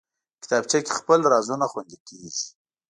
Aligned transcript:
کتابچه 0.41 0.79
کې 0.85 0.91
خپل 0.99 1.19
رازونه 1.33 1.65
خوندي 1.71 1.97
کېږي 2.07 2.45